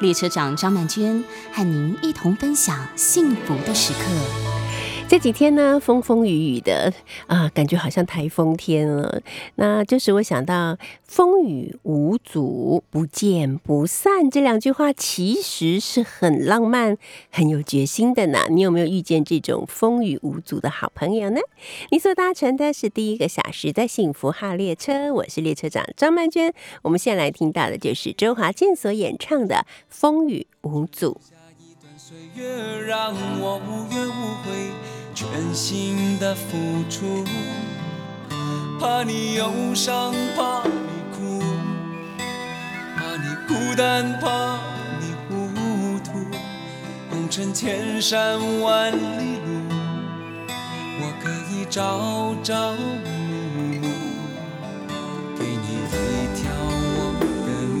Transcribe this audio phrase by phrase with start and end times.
[0.00, 4.57] 列车长张曼娟和您一同分享幸福的时刻。
[5.08, 6.92] 这几天呢，风风雨雨的
[7.28, 9.22] 啊，感觉好像台风天了。
[9.54, 16.98] 那就是我想到“风雨无阻，不见不散”这两句话，其实是很浪漫、
[17.30, 18.40] 很有决心的呢。
[18.50, 21.40] 你有没有遇见这种风雨无阻的好朋友呢？
[21.90, 26.52] 你所搭乘的是第一个小时的幸福号列车，我是列车长张曼娟。
[26.82, 29.56] 我们现在来听到的就是周华健所演唱的
[29.88, 31.18] 《风雨无阻》。
[31.96, 34.70] 岁月让我无怨无悔
[35.18, 36.56] 全心的付
[36.88, 37.24] 出，
[38.78, 40.70] 怕你忧伤，怕你
[41.10, 41.42] 哭，
[42.94, 44.60] 怕你孤单，怕
[45.00, 46.12] 你糊涂。
[47.10, 49.50] 红尘千山万里路，
[51.00, 52.78] 我可以朝朝暮
[53.80, 53.88] 暮，
[55.36, 55.98] 给你一
[56.38, 56.48] 条
[56.94, 56.96] 我
[57.44, 57.76] 的路。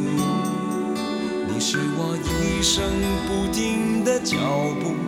[1.46, 2.82] 你是我一生
[3.28, 4.36] 不停的脚
[4.82, 5.07] 步。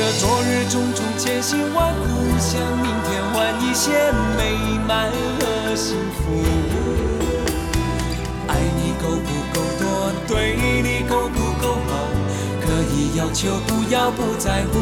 [0.00, 2.00] 着昨日种种千辛万苦。
[2.38, 4.56] 向明天换一些美
[4.88, 6.40] 满和幸福。
[8.48, 9.84] 爱你够不够多？
[10.26, 11.92] 对你够不够好？
[12.62, 14.80] 可以要求，不要不在乎。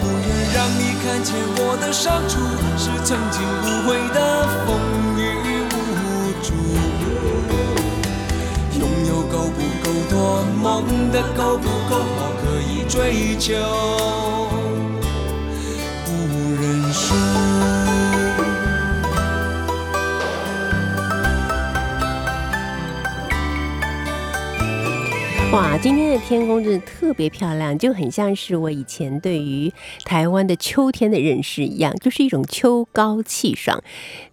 [0.00, 2.38] 不愿让你看见我的伤处，
[2.78, 4.78] 是曾经无悔的风
[5.18, 5.20] 雨
[5.74, 5.76] 无
[6.44, 6.54] 阻。
[8.78, 10.44] 拥有够不够多？
[10.62, 12.33] 梦的够不够好？
[12.88, 14.63] 追求。
[25.54, 29.72] 哇，今天的天空真的特别漂亮，就很像是我以前对于
[30.04, 33.80] 台湾的秋天的认识一样，就是一种秋高气爽，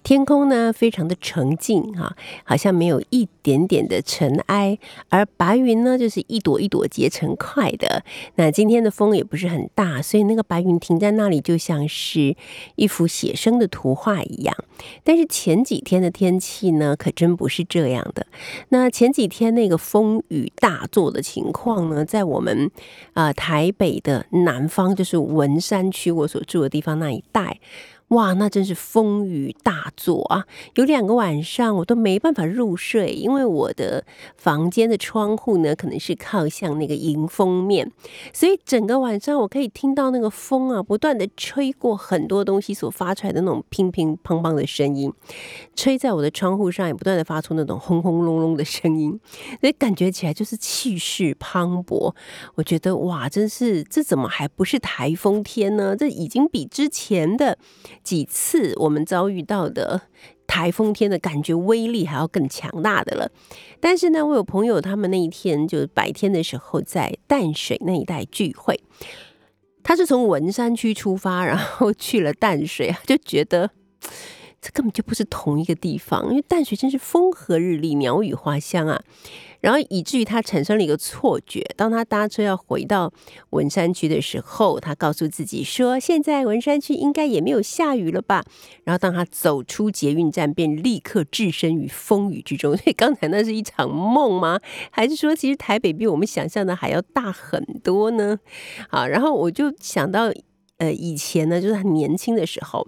[0.01, 8.03] 天空呢非常的澄净哈，好像没有一点点的尘埃，而白云呢就是一朵一朵结成块的。
[8.38, 12.35] 那今天的风也不是很大，所以那个白云停在那里，就像是
[12.77, 14.55] 一幅写生的图画一样。
[15.03, 18.25] 但是前几天的天气呢，可真不是这样的。
[18.69, 21.10] 那前几天那个风雨大作。
[21.11, 22.72] 的情况呢，在我们
[23.13, 27.59] 啊台北的南方，就是文山区我所住的地方那一带。
[28.11, 30.45] 哇，那真是风雨大作啊！
[30.75, 34.03] 有两个晚上我都没办法入睡，因为我的
[34.35, 37.89] 房间的窗户呢，可能是靠向那个迎风面，
[38.33, 45.13] 所以整个晚上我可以听到那个风啊，不断的吹过很多东西所发出来的那种乒乒乓乓的声音，
[45.73, 49.17] 吹在我的窗户上，也不断的发出那种轰轰隆隆的声音，
[49.61, 52.13] 所以感觉起来就是气势磅礴。
[52.55, 55.95] 我觉得哇，真是这怎么还不是台风天呢？
[55.95, 57.57] 这已经比之前的。
[58.03, 60.01] 几次我们遭遇到的
[60.45, 63.31] 台风天的感觉威力还要更强大的了，
[63.79, 68.79] 但是呢，我有朋友他们那一天就是白天的时候在淡水那一带聚会，
[69.84, 73.72] 他是从文山区出发，然后去了淡水，就觉得。
[74.63, 79.01] 这根本就不是同一个地方，因为淡水真是风和日丽、鸟语花香啊。
[79.61, 83.13] 然后以至于他产生了一个错觉，当他搭车要回到
[83.51, 88.44] 文山区的时候，他告诉自己说：“现在文山区应该也没有下雨了吧？”
[88.83, 92.75] 然后当他走出捷运站，便立刻置身于风雨之中。
[92.75, 94.59] 所以刚才那是一场梦吗？
[94.89, 98.39] 还是说其实台北比我们想象的还要大很多呢？
[98.89, 100.31] 好，然后我就想到，
[100.77, 102.88] 呃，以前呢，就是很年轻的时候。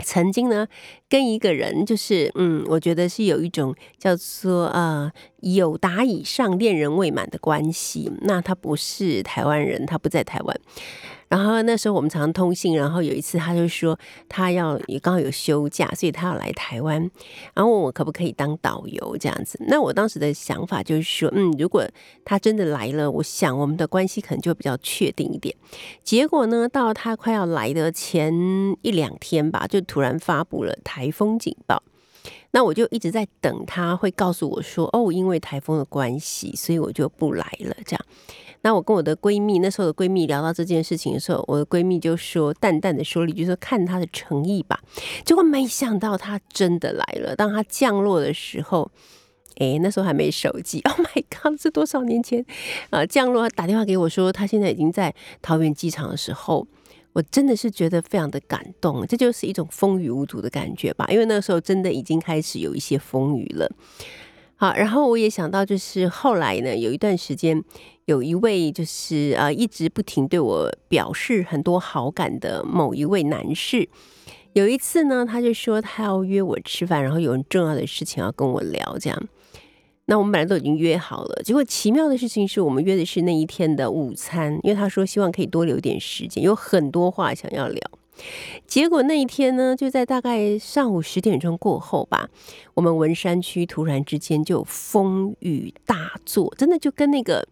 [0.00, 0.66] 曾经呢，
[1.08, 5.10] 跟一个人就是，嗯，我觉得是有一种叫做呃
[5.40, 8.10] 有达以上恋人未满的关系。
[8.22, 10.60] 那他不是台湾人，他不在台湾。
[11.30, 13.98] 然后那时候我们常常通信，然后有一次他就说
[14.28, 17.00] 他要也刚好有休假，所以他要来台湾，
[17.54, 19.56] 然后问我可不可以当导游这样子。
[19.68, 21.88] 那我当时的想法就是说，嗯，如果
[22.24, 25.54] 他真的来了，我想我们的关系可能就比较确定一点。
[26.02, 28.34] 结果呢，到他快要来的前
[28.82, 31.82] 一两天吧，就突然发布了台风警报。
[32.52, 37.74] 那我就一直在等他会告诉我说，哦，因为台风的关系，所以我就不来了。
[37.84, 38.04] 这样，
[38.62, 44.80] 那我跟我的闺蜜那时候的闺蜜聊到这件事情的时候，我的闺蜜就说淡淡的说了一句说看他的诚意吧。
[45.24, 47.36] 结果没想到他真的来了。
[47.36, 48.90] 当他降落的时候，
[49.58, 50.80] 哎，那时候还没手机。
[50.80, 52.44] Oh my god，是多少年前
[52.90, 53.06] 啊？
[53.06, 56.66] 降落打电话给我说，他现在已经在桃园机场的时候。
[57.12, 61.06] 我真的是觉得非常的感动，这就是一种风雨无阻的感觉吧。
[61.10, 63.70] 因为那时候真的已经开始有一些风雨了。
[64.56, 67.64] 好，然后我也想到，就是后来呢，有一段时间，
[68.04, 73.88] 有一位就是呃一直不停对我表示很多好感的某一位男士，
[74.52, 79.28] 有一次呢，他就说他要约我吃饭，然后有很重要的事情要跟我聊，这样。
[80.10, 87.80] 那我们本来都已经约好了，结果奇妙的事情是我们约的是那一天的午餐，因为他说希望可以多留点时间，有很多话想要聊。
[88.66, 92.28] 结果那一天呢，就在大概上午十点钟过后吧，
[92.74, 97.46] 我们文山区突然之间就风雨大作，真的就跟那个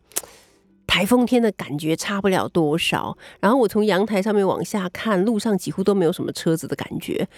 [0.85, 3.17] 台风天的感觉差不了多少。
[3.39, 7.29] 然后我从阳台上面往下看，路上几乎都没有什么车子的感觉，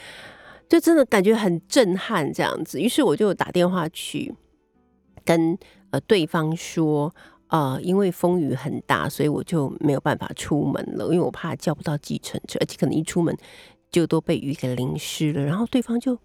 [0.67, 2.81] 就真的感觉很震撼这样子。
[2.81, 4.35] 于是我就打电话去。
[5.25, 5.59] 跟
[5.91, 7.15] 呃对方说，
[7.49, 13.37] 呃，因为风雨很大，所以我就没有办法出门了，因为我怕叫不到计程车，而且可能一出门
[13.91, 15.43] 就都被雨给淋湿了。
[15.43, 16.17] 然后对方就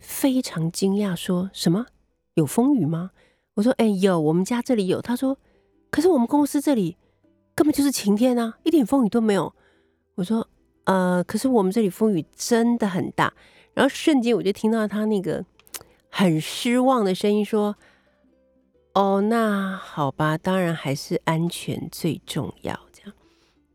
[0.00, 1.86] 非常惊讶，说什么
[2.34, 3.12] 有风雨吗？
[3.54, 5.00] 我说，哎，有，我们家这里有。
[5.00, 5.38] 他说，
[5.88, 6.96] 可是我们公司这里
[7.54, 9.54] 根本就是晴天啊，一点风雨都没有。
[10.16, 10.48] 我说，
[10.82, 13.32] 呃，可是我们这里风雨真的很大。
[13.72, 15.44] 然后瞬间我就听到他那个
[16.10, 17.76] 很失望的声音说。
[18.94, 23.12] 哦，那好吧，当然还是安全最重要，这样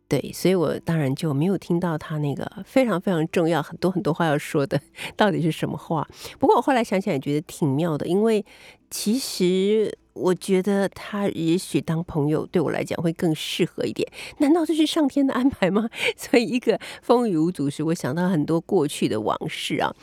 [0.07, 4.79] 对，所以我当然就没有听到他那个非常非常重要、很多很多话要说的
[5.17, 6.07] 到底是什么话。
[6.39, 8.43] 不过我后来想想也觉得挺妙的，因为
[8.89, 14.09] 其实我觉得他也许当朋友对我来讲会更适合一点。
[14.37, 15.89] 难道这是上天的安排吗？
[16.15, 19.93] 所以一个风雨无阻时，我想到很多过去的往事啊。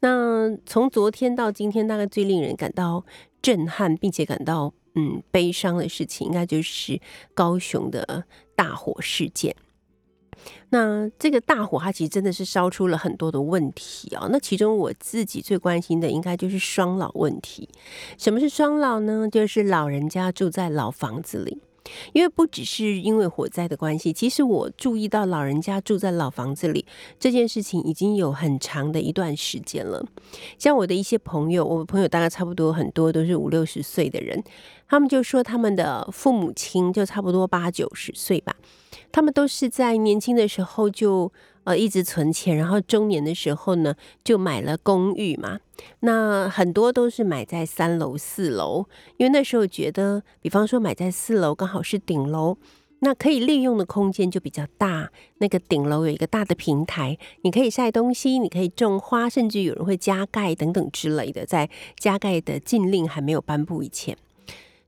[0.00, 3.06] 那从昨天到今天，大概最令人感到。
[3.46, 7.00] 震撼并且感到嗯悲伤的事情，应该就是
[7.32, 8.24] 高雄的
[8.56, 9.54] 大火事件。
[10.70, 14.26] 那这个大火，它其实真的是烧出了很多的问题啊。
[14.32, 17.68] 那其中我自己最关心的，应该就是双老问题。
[18.18, 19.28] 什么是双老呢？
[19.30, 21.62] 就是老人家住在老房子里。
[22.12, 26.84] 因为不只是因为火灾的关系，其实我注意到老人家住在老房子里
[27.18, 30.04] 这件事情已经有很长的一段时间了。
[30.58, 34.42] 像我的一些朋友，我朋友大概差不多很多都是五六十岁的人，
[34.88, 38.54] 他们就说他们的父母亲就差不多八九十岁吧，
[39.10, 41.32] 他们都是在年轻的时候就。
[41.66, 43.92] 呃，一直存钱，然后中年的时候呢，
[44.22, 45.58] 就买了公寓嘛。
[46.00, 48.86] 那很多都是买在三楼、四楼，
[49.16, 52.56] 因为那时候觉得，比方说买在四楼刚好是顶楼，
[53.00, 55.10] 那可以利用的空间就比较大。
[55.38, 61.44] 那个顶楼有一个大的平台，你可以晒东西，你可以种花，甚至有人会加盖等等之类的。
[61.44, 61.68] 在
[61.98, 64.16] 加盖的禁令还没有颁布以前，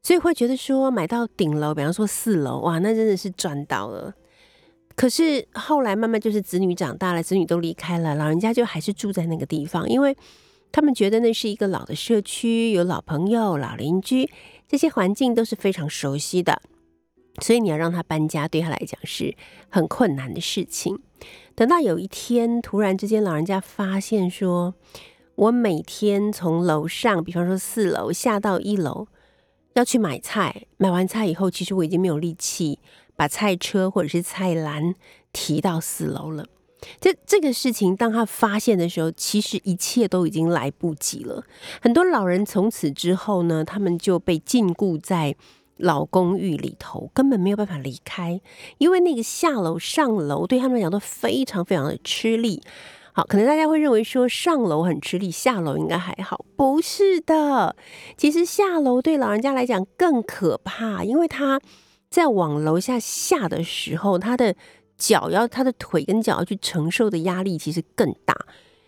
[0.00, 4.14] 所以会觉得说买到顶楼，比方说四楼，哇，那真的是赚到了。
[4.99, 10.17] 可是后来慢慢就是子女长大了，子女都离开了，老人家就还是住在那个地方，因为
[10.73, 14.28] 他们觉得那是一个老的社区，有老朋友、老邻居，
[14.67, 16.61] 这些环境都是非常熟悉的，
[17.40, 19.37] 所以你要让他搬家，对他来讲是
[19.69, 20.99] 很困难的事情。
[21.55, 24.75] 等到有一天，突然之间，老人家发现说，
[25.37, 29.07] 我每天从楼上，比方说四楼下到一楼
[29.75, 32.81] 要去买菜，买完菜以后，其实我已经没有力气。
[33.18, 34.94] 把菜车或者是菜篮
[35.32, 36.46] 提到四楼了，
[37.00, 41.42] 这这个事情当他发现的时候，其实一切都已经来不及了。
[41.82, 45.34] 很多老人从此之后呢，他们就被禁锢在
[45.78, 48.40] 老公寓里头，根本没有办法离开，
[48.78, 52.62] 因为那个下楼上楼对他们来讲都非常非常的吃力。
[53.12, 57.75] 好，可能大家会认为说上楼很吃力，下楼应该还好，不是的。
[58.16, 61.60] 其实下楼对老人家来讲更可怕，因为他。
[62.10, 64.54] 在往楼下下的时候，他的
[64.96, 68.34] 脚要他的腿跟脚要去承受的压力其实更大。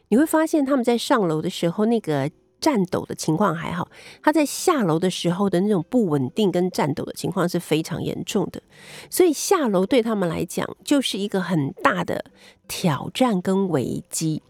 [0.08, 3.88] 你会发现他们在上楼的时候，那个颤抖的情况还好，
[4.22, 8.60] 他在下楼的时候的那种不稳定跟颤抖的情况是非常严重的，
[9.08, 12.24] 所以下楼对他们来讲就是一个很大的
[12.68, 14.42] 挑战跟危机。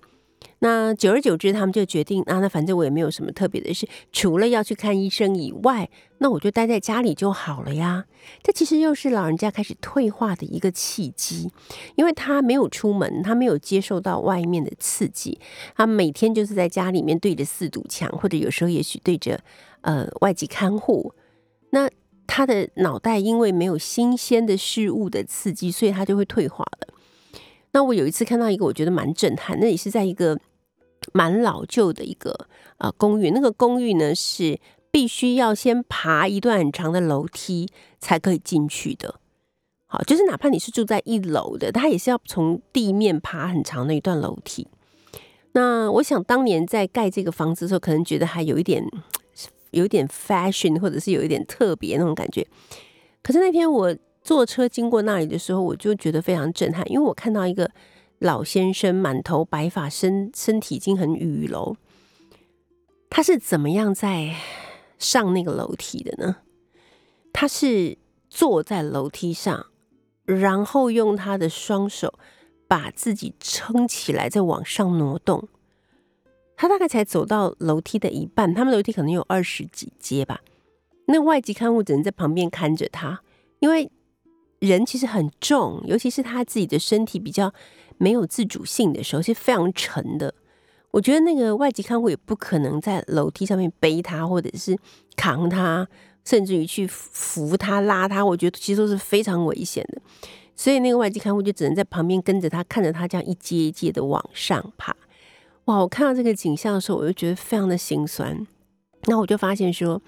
[0.63, 5.89] 那久而久之，他们就决定啊，那反正我也没有什么特别的事，除了要去看医生以外，
[6.19, 8.05] 那我就待在家里就好了呀。
[8.43, 11.51] 这其实又是老人家开始退化的一个契机，
[11.97, 15.41] 因为他没有出门，他没有接受到外面的刺激，
[15.75, 19.41] 他每天就是在家里面对着四堵墙，或者有时候也许对着
[19.81, 21.15] 呃外籍看护。
[21.71, 21.89] 那
[22.27, 26.89] 他的脑袋因为没有新鲜的事物的刺激，所以他就会退化了。
[27.73, 30.39] 那我有一次看到一个，我觉得蛮震撼，那也是在一个。
[31.13, 32.47] 蛮老旧的一个
[32.79, 34.59] 啊公寓，那个公寓呢是
[34.91, 39.17] 必须要先爬一段很长的楼梯才可以进去的。
[39.87, 44.67] 好，就是哪怕你是住在一楼的，它也是要从地面爬很长的一段楼梯。
[45.53, 48.85] 那我想当年在盖这个房子的时候，可能觉得还有一点
[49.71, 52.47] 有一点 fashion，或者是有一点特别那种感觉。
[53.23, 57.71] 可是那天我坐车经过那里的时候，我就觉得非常震撼，因为我看到一个。
[58.21, 61.75] 老先生满头白发，身身体已经很伛偻。
[63.09, 64.37] 他是怎么样在
[64.99, 66.37] 上那个楼梯的呢？
[67.33, 67.97] 他是
[68.29, 69.69] 坐在楼梯上，
[70.27, 72.19] 然后用他的双手
[72.69, 75.49] 把自己撑起来，再往上挪动。
[76.57, 80.43] 他大概才走到楼梯的一半，他们楼梯可能有二十几阶吧。
[81.07, 83.23] 那外籍看护只能在旁边看着他，
[83.61, 83.91] 因为
[84.59, 87.55] 人其实很重，尤其是他自己的身体比较。
[88.01, 90.35] 没有自主性的时候是非常沉的。
[90.91, 94.77] 我觉得那个外籍看护也不可能在楼梯上面背他，或者是
[95.15, 95.87] 扛他，
[96.25, 98.25] 甚至于去扶他、拉他。
[98.25, 100.01] 我觉得其实都是非常危险的。
[100.57, 104.97] 所以那个外籍看护就只能在旁边跟着他，看着他这样一阶一阶的往上爬。
[105.67, 105.77] 哇！
[105.79, 108.47] 我看到这个景象的时候，我就觉得非常的心酸。
[109.05, 110.03] 那我就发现说，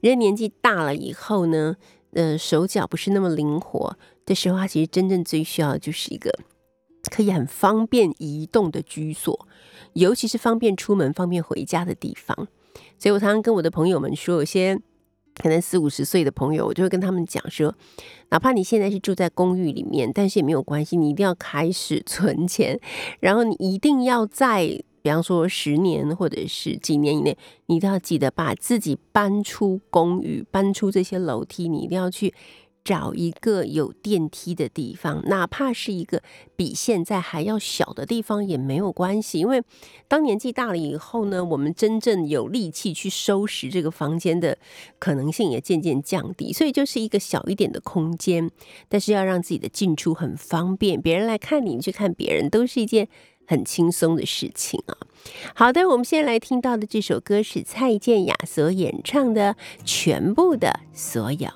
[0.00, 1.74] 人年纪大了以后呢，
[2.12, 6.30] 呃，手脚不是那么灵活的时候，他其实真正最需要的就是一个。
[7.08, 9.48] 可以很方便移动的居所，
[9.94, 12.48] 尤其是方便出门、方便回家的地方。
[12.98, 14.78] 所以我常常跟我的朋友们说，有些
[15.34, 17.74] 可能四五十岁的朋友，我就会跟他们讲说，
[18.30, 22.78] 哪怕你现在是住在公寓里面，但是也没有关系，你一定要开始存钱，
[23.20, 24.66] 然后你一定要在，
[25.02, 27.36] 比方说十年或者是几年以内，
[27.66, 32.34] 你一定要记得把自己搬出公寓，搬出这些楼梯，你一定要去。
[32.88, 36.22] 找一个有电梯的地方，哪怕是一个
[36.56, 39.38] 比现在还要小的地方也没有关系。
[39.40, 39.62] 因为
[40.08, 44.56] 当年纪大了以后呢，我们真正有力气去收拾这个房间的
[44.98, 46.50] 可能性也渐渐降低。
[46.50, 48.50] 所以就是一个小一点的空间，
[48.88, 53.06] 但是要让自己的进出很方便，别人来看你，你去看别人，都是一件
[53.46, 54.96] 很轻松的事情啊。
[55.54, 59.52] 好的，我们现在来听到的这首歌是蔡健雅所演唱的
[59.84, 61.48] 《全部的所有》。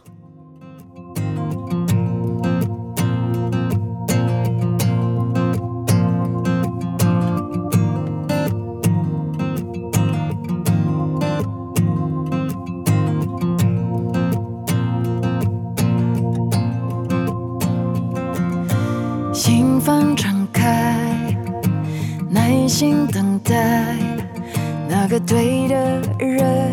[26.18, 26.70] 人，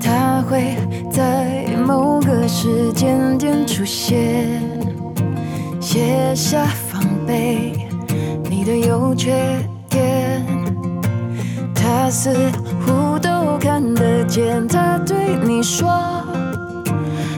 [0.00, 0.76] 他会
[1.10, 4.60] 在某个时间点出现。
[5.80, 7.72] 卸下防备，
[8.50, 9.32] 你的优缺
[9.88, 10.44] 点，
[11.74, 12.30] 他似
[12.84, 14.66] 乎都看得见。
[14.68, 15.88] 他对你说，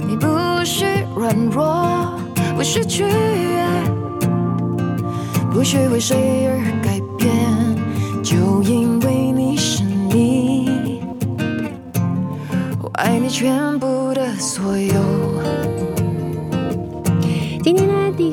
[0.06, 0.26] 你不
[0.64, 0.84] 需
[1.14, 2.18] 软弱，
[2.56, 3.08] 不需取悦。
[5.50, 6.77] 不需为谁而
[13.40, 13.67] 我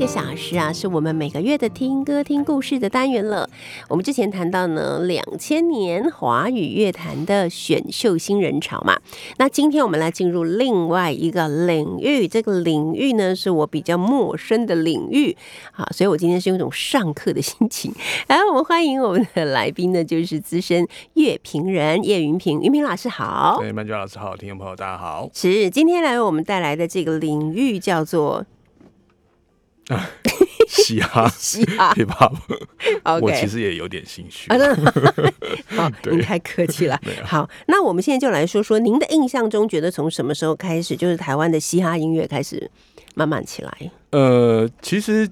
[0.06, 3.50] 个小时啊，是我们每个月的听歌听故事的单元了。
[3.90, 9.00] 我们之前谈到呢，两千年华语乐坛的选秀新人潮嘛。
[9.38, 15.36] 那今天我们来进入另外一个领域，这个领域呢是我比较陌生的领域
[15.72, 17.92] 啊，所以我今天是用一种上课的心情。
[18.28, 23.58] 来， 我们欢迎我们的来宾呢，就是资深乐评人叶云平，云平老师好。
[23.60, 25.28] 对，曼娟老师好，听众朋友大家好。
[25.34, 28.46] 是，今天来为我们带来的这个领域叫做。
[29.88, 30.10] 啊，
[30.68, 32.36] 嘻哈，嘻哈，hip hop，
[33.22, 34.50] 我其实也有点兴趣。
[35.75, 37.00] 好， 您太客气了。
[37.24, 42.70] 好，那我们现在就来说说，您的印象中，觉得从什么时候开始，就是台湾的嘻哈音乐开始
[43.13, 43.92] 慢慢起来？
[44.12, 45.30] 呃，其实，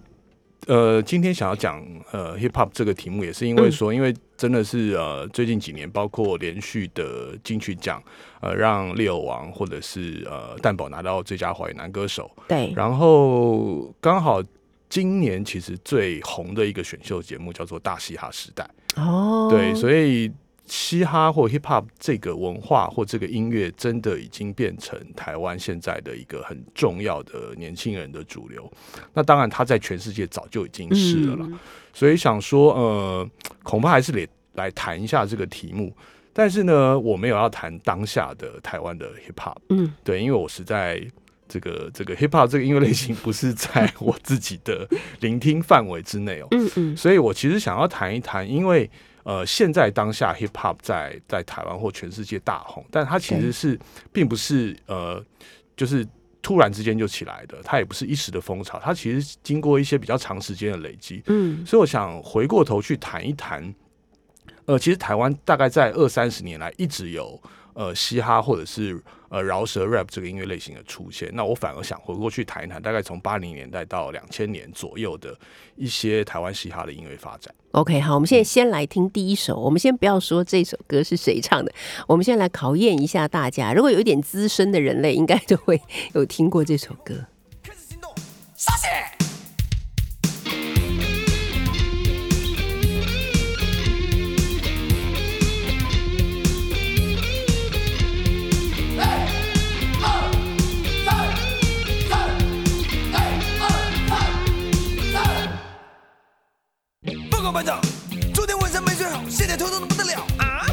[0.68, 4.14] 呃，今天想要讲呃 hip hop 这个题目，也是因为说，因为。
[4.44, 8.04] 真的是呃最近几年，包括连续的金曲奖，
[8.42, 14.44] 呃让猎偶王或者是呃蛋宝拿到最佳华语男歌手，对，然后刚好
[14.90, 18.70] 今年其实最红的一个选秀节目叫做《大嘻哈时代》，
[19.02, 20.30] 哦，对，所以
[20.66, 28.70] 嘻哈或 hip hop 这个文化或这个音乐，真的已经变成台湾现在的一个很重要的年轻人的主流。
[29.14, 31.46] 那当然，它在全世界早就已经是了啦。
[31.50, 31.58] 嗯。
[31.96, 33.30] 所以想说，呃，
[33.62, 35.96] 恐怕还是得来谈一下这个题目。
[36.36, 41.00] 但是呢，我没有要谈当下的台湾的 hip hop，嗯，对，因为我实在
[41.48, 44.88] 这个这个 hip hop 这个音乐类型不是在 我自己的
[45.20, 46.48] 聆听范围之内哦。
[46.50, 48.90] 嗯嗯，所以我其实想要谈一谈，因为
[49.22, 53.80] 呃，现在当下 hip hop 在在台湾或全世界大红，但它其实是
[54.12, 55.24] 并不是呃，
[55.78, 56.04] 就是
[56.42, 61.22] 突然之间就起来的，它也不是一时的风潮，它其实经过一些比较长时间的累积。
[61.28, 63.74] 嗯，所以我想回过头去谈一谈，
[64.66, 67.42] 呃，其实台湾大概在二三十年来一直有
[67.74, 71.30] 呃嘻哈或者是呃饶舌 rap 这个音乐类型的出现。
[71.34, 75.38] 那我反而想回过去谈一谈，大概从八零年代到两千年左右的
[75.76, 77.54] 一些台湾嘻哈的音乐发展。
[77.72, 79.60] OK，好，我们现在先来听第一首。
[79.60, 81.74] 我们先不要说这首歌是谁唱的，
[82.08, 83.74] 我们先来考验一下大家。
[83.74, 85.82] 如果有一点资深的人类，应该都会
[86.14, 87.26] 有听过这首歌。
[107.44, 107.78] 报告班长，
[108.34, 110.66] 昨天晚上没睡好，现在头痛的不得了啊！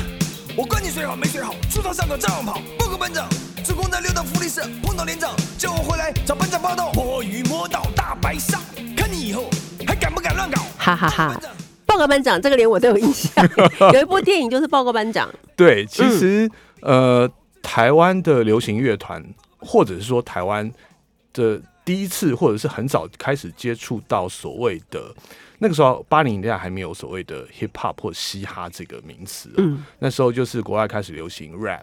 [0.57, 2.63] 我管你睡好没睡好，出操上课照样跑。
[2.79, 3.29] 报告班长，
[3.65, 6.93] 职工在六道福利社碰到连长，叫我回来找班长报道。
[6.93, 8.61] 摸鱼摸到大白鲨，
[8.97, 9.51] 看你以后
[9.85, 10.63] 还敢不敢乱搞？
[10.79, 11.43] 哈哈哈
[11.87, 13.45] 报告班长，这个连我都有印象。
[13.93, 16.49] 有一部电影就是《报告班长》，对，其实、
[16.83, 17.29] 呃，
[17.65, 19.21] 台湾的流行乐团，
[19.59, 20.71] 或者是说台湾
[21.33, 25.13] 的第一次，或者是很早开始接触到所谓的
[25.63, 31.83] 那个时候八零年代还没有所谓的 hip hop 或嘻哈这个名词、嗯，那时候就是国外开始流行 rap，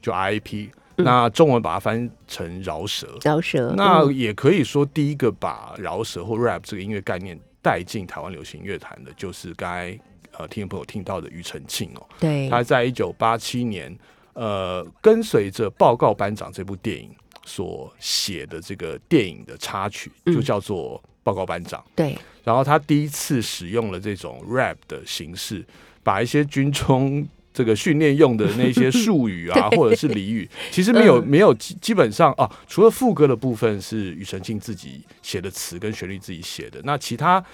[0.00, 3.74] 就 RAP，、那中文把它翻成饶舌，饶舌。
[3.76, 4.14] 那嗯。
[4.14, 9.98] 也可以说，第一个把饶舌或 rap 这个音乐概念带进台湾流行乐坛的，就是刚才
[10.38, 12.06] 呃听众朋友听到的庾澄庆哦。
[12.20, 13.96] 对，他在一九八七年，
[14.34, 17.10] 呃，跟随着《报告班长》这部电影
[17.44, 20.34] 所写的这个电影的插曲，嗯。
[20.34, 21.78] 就叫做《报告班长》。
[21.94, 25.62] 对，然后他第一次使用了这种 rap 的形式，
[26.02, 37.44] 把一些军中这个训练用的那些术语啊， 或者是俚语，其实没有、嗯没有基基本上啊，除了副歌的部分是庾澄庆自己写的词跟旋律自己写的，那其他。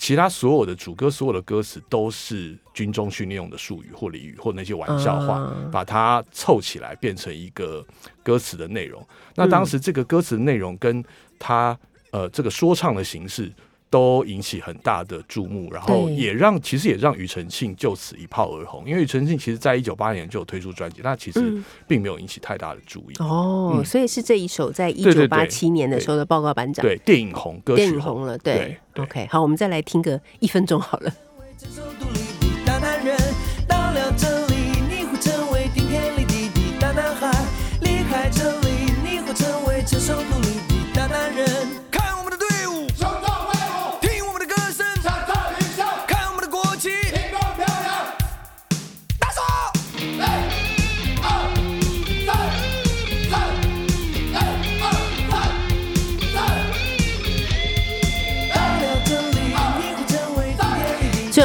[0.00, 7.84] 其他所有的主歌、所有的歌词都是军中训练用的术语或俚语或那些玩笑话，啊把它凑起来变成一个
[8.22, 9.04] 歌词的内容。
[9.34, 11.04] 那当时这个歌词的内容跟
[11.36, 11.76] 他
[12.10, 13.52] 呃这个说唱的形式
[13.90, 18.86] 都引起很大的注目，然后也让其实也让庾澄庆就此一炮而红。
[18.86, 23.14] 因为庾澄庆其实在一九八年就有推出专辑，那其实嗯并没有引起太大的注意。
[23.18, 26.84] 哦，嗯所以是这一首在一九八七年的时候的《报告班长》。
[26.86, 31.12] 对，电影红，歌曲电影红了，对 OK，好，我们再来听个一分钟好了。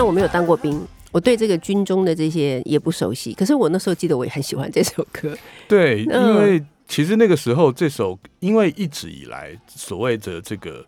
[0.03, 0.79] 然我没有当过兵，
[1.11, 5.35] 我对这个军中的这些也不熟悉，可是我那时候记得我也很喜欢这首歌。
[5.67, 10.85] 对，嗯因为其实那个时候这首，因为一直以来所谓的这个。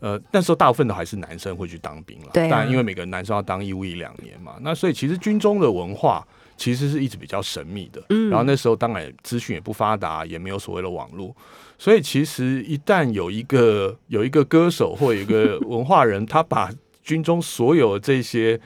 [0.00, 6.24] 呃，那时候大部分都还是男生会去当兵了，对啊当然因为每个男生要当义务一两年嘛，那所以其实军中的文化
[6.56, 8.00] 其实是一直比较神秘的。
[8.10, 11.34] 嗯然后那时候当然资讯也不发达，也没有所谓的网络，
[11.80, 16.70] 所以其实一旦有一个有一个歌手或有一个文化人，他把
[17.08, 18.60] 军中所有这些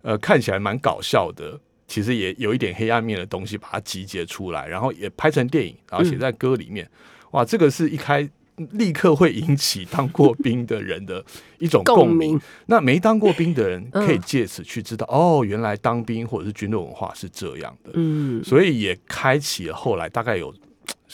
[0.00, 6.88] 呃看起来蛮搞笑的，其实也有一点黑暗面的东西，把它集结出来，然后也拍成电影，然后写在歌里面。
[7.32, 8.26] 哇，这个是一开
[8.72, 11.22] 立刻会引起当过兵的人的
[11.60, 12.40] 一种共共鸣鸣。
[12.66, 17.90] 那没当过兵的人嗯可以借此去知道，哦，原来当兵或者是军队文化是这样的。
[17.94, 20.54] 嗯，所以也开启了后来大概有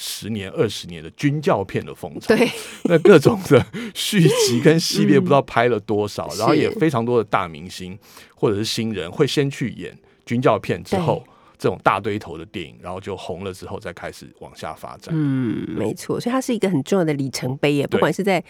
[0.01, 2.37] 十年、二十年的军教片的风潮。
[2.37, 2.49] 对，
[2.85, 7.99] 那各种的续集跟系列不知道拍了多少，然后也非常多的大明星
[8.37, 9.93] 或者是新人会先去演
[10.25, 11.27] 军教片，之后
[11.59, 15.13] 这种大堆头的电影，然后就红了之后再开始往下发展。
[15.13, 18.43] 嗯，没错，所以它是一个很重要的里程碑耶，不管是在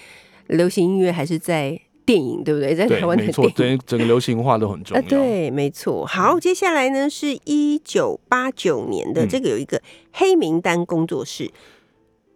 [0.48, 2.74] 流行音乐还是在电影，对不对？
[2.74, 3.76] 在台，湾的没错，电影。
[3.76, 5.08] 整整个流行化都很重啊，要。
[5.10, 6.06] 对，没错。
[6.06, 9.78] 好，接下来呢是一九八九年的，嗯这个有一个
[10.12, 11.50] 黑名单工作室，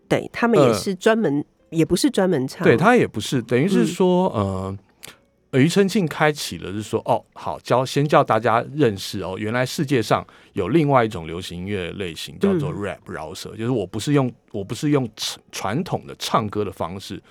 [0.06, 4.78] 对他们也呃是专门，也不是专门唱，对他也不是，等于是嗯说，呃，
[5.52, 17.22] 庾澄庆开启了，是说，哦，好，教先叫大家认识哦，原来世界上有另外一种流行音乐类型叫做嗯 rap 饶舌，就是我不是用我不是用传传统的唱歌的方式，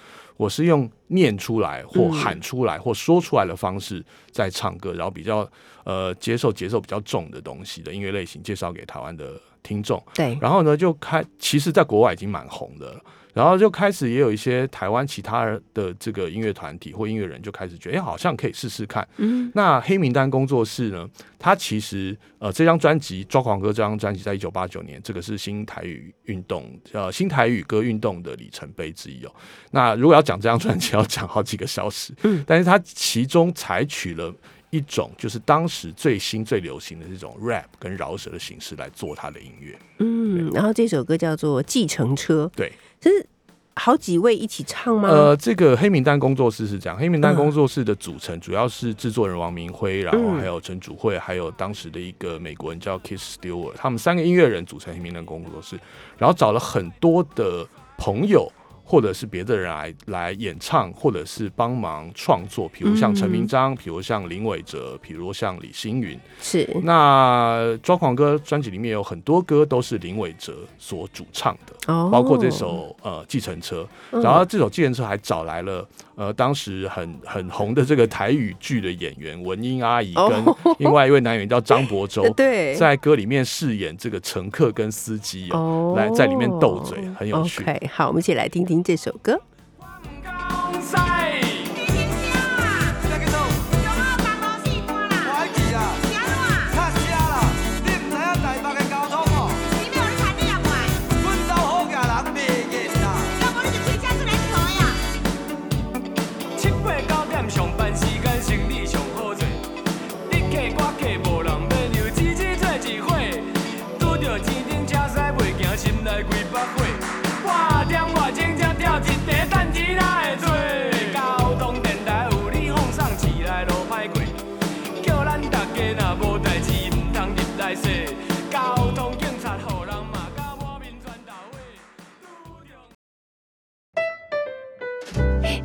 [0.41, 2.11] 我是用念出来或嗯。
[2.11, 5.47] 喊出来或说出来的方式在唱歌，然后比较
[5.83, 10.01] 呃接受节奏比较重的东西的音乐类型介绍给台湾的听众。
[10.13, 13.01] 对，然后呢，就开，其实在国外已经蛮红的了。
[13.33, 19.07] 然后就开始也有一些台湾其他的这个音乐团体或音乐人就开始觉得，哎，好像可以试试看。
[19.15, 21.07] 嗯，那黑名单工作室呢，
[21.39, 29.33] 它其实呃这张专辑《抓狂歌》这张专辑在一九八九年，这个是新台语运动呃新台语歌运动的里程碑之一哦。
[29.71, 32.13] 那如果要讲这张专辑，要讲好几个小时。
[32.23, 34.35] 嗯，但是它其中采取了。
[34.71, 43.27] 一种就是当时最新最流行的这种 rap 跟饶舌的形式来做他的音乐，嗯，然后这首歌叫做《计程车》，对，这是
[43.75, 45.09] 好几位一起唱吗？
[45.09, 55.77] 呃，这个黑名单工作室是这样，黑名单嗯工作室的组成主要是制作人王明辉，然后嗯还有陈祖慧，还有当时的一个美国人叫 Kiss Stewart，他们三个音乐人组成黑名单工作室，
[56.17, 58.49] 然后找了很多的朋友。
[58.91, 66.19] 或者是别的人来来演唱，或者是帮忙创作，比如像陈明章，比如像林伟哲，比如像李星云。
[66.41, 72.09] 是，那《抓狂歌》专辑里面有很多歌都是林伟哲所主唱的，哦。
[72.11, 74.21] 包括这首呃《计程车》，嗯。
[74.21, 80.27] 然后这首《计程车》还找来了呃当时很很红的这个台语剧的演员文英阿姨，哦。
[80.29, 87.61] 跟另外一位男演员叫张博洲，对，在歌里面饰演这个乘客跟司机哦，哦来在里面斗嘴，很有趣。
[87.63, 89.41] OK，好，我们一起来听听这首歌。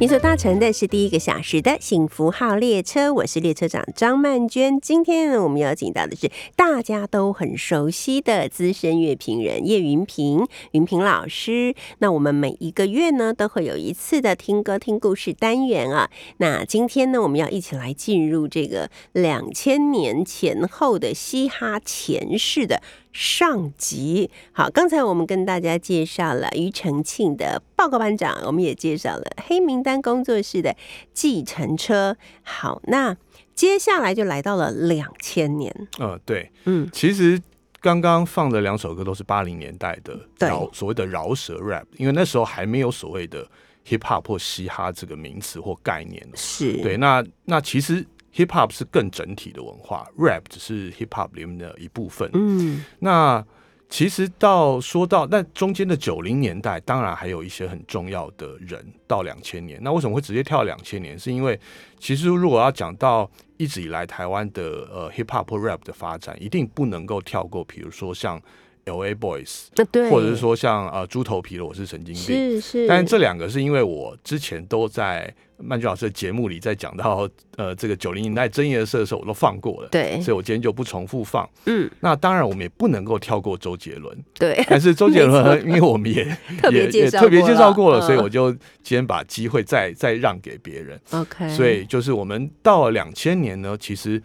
[0.07, 4.81] 你所搭乘的是第一个小时的幸福号列车，我是列车长张曼娟。
[4.81, 11.75] 今天呢，我们邀请到的是大家都很熟悉的资深乐评人叶云平，云平老师。
[11.99, 16.09] 那我们每一个月呢，都会有一次的听歌听故事单元啊。
[16.37, 22.81] 那今天呢，我们要一起来进入这个两千年前后的嘻哈前世的
[23.17, 24.31] 上集。
[24.53, 30.77] 好，刚才我们跟大家介绍了庾澄庆的报告班长，我们也介绍了黑名单工作室的
[31.15, 32.15] 计程车。
[32.43, 33.17] 好，那
[33.55, 37.41] 接下来就来到了两千年，呃，对，嗯，其实
[37.81, 43.49] 刚刚放的两首歌都是八零年代的对饶所谓的饶舌 rap，因为那时候还没有所谓的
[43.89, 46.23] hip hop 或嘻哈这个名词或概念。
[46.35, 52.29] 是对，那那其实 hip hop 是更整体的文化，rap 只是 hip hop 里面的一部分。
[52.35, 53.43] 嗯，那
[53.89, 59.79] 其实到说到那中间的九零年代，当然还有一些很重要的人到两千年。
[59.83, 61.19] 那为什么会直接跳两千年？
[61.19, 61.59] 是因为
[61.99, 68.43] 其实如果要讲到一直以来台湾的呃 hip hop 或 rap 的发展，一定不能够跳过，比如说像
[68.87, 72.23] L A Boys，对，或者是说像呃猪头皮的我是神经病。
[72.23, 80.21] 是是，但是这两个是因为我之前都在曼君老师的节目里，在讲到呃这个九零年代真颜色的时候，我都放过了，对。
[80.21, 81.49] 所以我今天就不重复放。
[81.65, 86.25] 嗯，那当然我们也不能够跳过周杰伦，对，但是周杰伦， 因为我们也
[86.63, 88.07] 特也也特别介绍过了，嗯。
[88.07, 91.01] 所以我就今天把机会再再让给别人。
[91.11, 94.23] OK，所以就是我们到了两千年呢，其实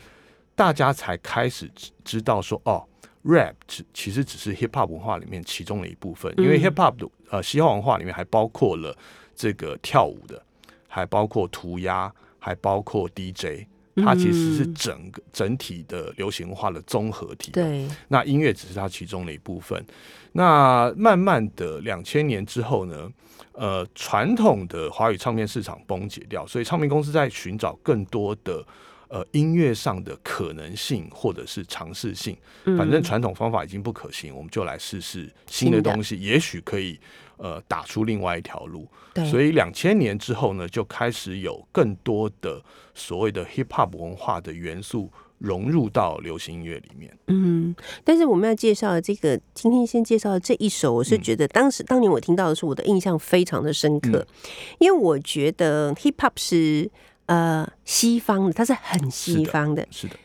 [0.54, 2.84] 大家才开始知知道说，哦
[3.24, 8.96] ，rap 只其实只是 hip hop 文化里面其中的一部分，因为嗯 hip hop 的呃西方文化里面还包括了
[9.36, 10.42] 这个跳舞的，
[10.88, 13.66] 还包括涂鸦，还包括 DJ，
[13.98, 19.84] 它其实是嗯整个整体的流行文化的综合体。，对，那音乐只是它其中的一部分。
[20.34, 23.12] 那慢慢的，两千年之后呢，
[23.52, 28.66] 呃，传统的华语唱片市场崩解掉，所以唱片公司在寻找更多的
[29.12, 32.36] 呃音乐上的可能性或者是尝试性。
[32.78, 36.98] 反正传统方法已经不可行，我们就来试试新的东西，也许可以
[37.36, 38.88] 呃打出另外一条路。
[39.14, 42.64] 对，所以两千年之后呢，就开始有更多的
[42.96, 47.18] 所谓的 hip hop 文化的元素融入到流行音乐里面。
[47.28, 54.26] 嗯，但是我们要介绍的这个，今天先介绍的这一首，我是嗯觉得当时、当年我听到的时候，我的印象非常的深刻，
[54.80, 56.90] 因为我觉得 hip hop 是
[57.32, 60.16] 呃西方的，它是很西方的，是的，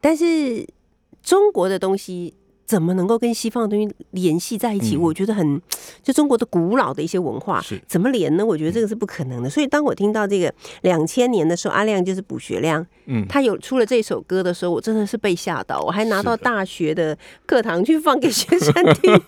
[0.00, 0.66] 但是
[1.22, 2.34] 中国的东西
[2.66, 4.94] 怎么能够跟西方的东西联系在一起？
[4.96, 5.60] 嗯我觉得很，
[6.02, 8.44] 就中国的古老的一些文化是怎么连呢？
[8.44, 9.48] 我觉得这个是不可能的。
[9.48, 19.20] 所以当我听到这个两千年的时候，阿亮就是卜学亮，嗯，他有出了这首歌的时候，我真的是被吓到，我还拿到大学的课堂去放给学生听。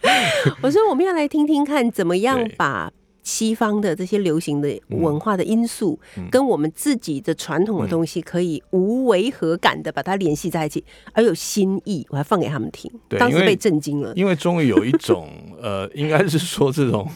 [0.62, 2.90] 我说我们要来听听看，怎么样把
[3.28, 12.06] 西方的这些流行的文化的因素，嗯跟我们自己的传统的东西，可以无违和感的把它联系在一起，而有新意。
[12.08, 14.14] 我还放给他们听，当时被震惊了。
[14.16, 15.28] 因为终于有一种
[15.60, 17.06] 呃，应该是说这种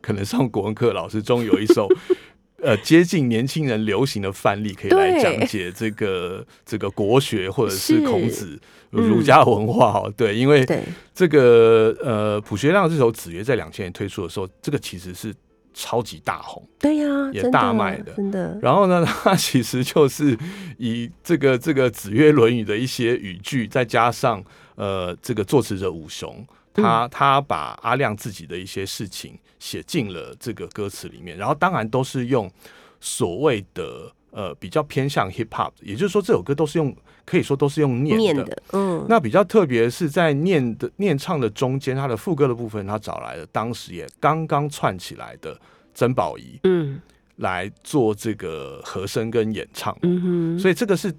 [0.00, 1.86] 可能上国文课老师终于有一首。
[2.62, 8.60] 呃，接近年轻人流行的范例，可以来对讲解这个这个国学或者是是孔子
[8.92, 10.12] 嗯儒家文化哦。
[10.14, 10.82] 对，因为对，
[11.14, 15.34] 这个呃，朴学亮这首《子曰》在两千年推出的时候，这个其实是
[15.80, 16.62] 超级大红。
[16.78, 18.58] 对呀、也大卖的真的。
[18.60, 20.36] 然后呢， 他其实就是
[20.76, 32.50] 以这个这个《子曰论语》的一些语句，再加上呃这个作词者武雄，他他把阿亮自己的一些事情写进了这个歌词里面，然后当然都是用
[33.00, 38.22] 所谓的呃比较偏向 hip hop，也就是说这首歌都是用可以说都是用念的。
[38.22, 45.58] 念的，嗯，那比较特别是，在念的念唱的中间，它的副歌的部分，他找来了当时也刚刚串起来的
[45.94, 47.00] 曾宝仪，嗯。
[47.36, 51.10] 来做这个和声跟演唱，嗯哼，所以这个是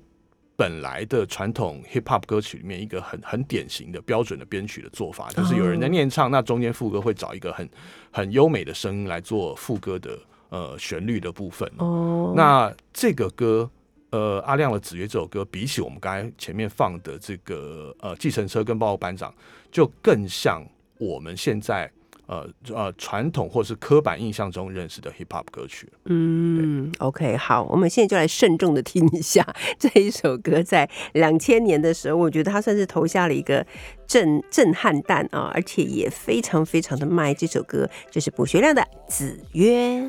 [0.55, 7.67] 本来的传统 hip hop 歌曲里面一个很很典型的标准的编曲的做法，就是有人在念唱，那中间副歌会找一个很
[8.11, 10.15] 很优美的声音来做副歌的
[10.51, 11.67] 呃旋律的部分。
[11.79, 13.71] 哦，那这个歌。
[14.13, 19.31] 呃，阿亮的《子曰》这首歌，比起我们刚才前面放的这个呃《计程车》跟《报告班长》，
[19.71, 20.61] 就更像
[20.97, 21.89] 我们现在
[22.25, 25.89] 呃呃传统或是刻板印象中认识的 hip hop 歌曲。
[26.07, 29.47] 嗯，OK，好，我们现在就来慎重的听一下
[29.79, 33.65] 这一首歌，在两千年的时候，我觉得它算是投下了一个
[34.05, 37.33] 震震撼弹啊，而且也非常非常的卖。
[37.33, 40.01] 这首歌就是卜学亮的《子曰》。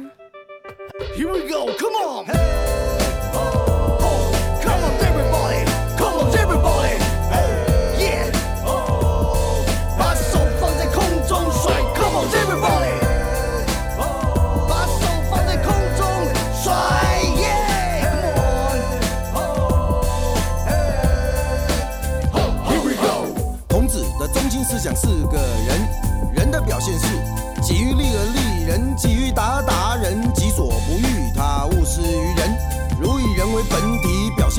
[1.15, 1.62] Here we go,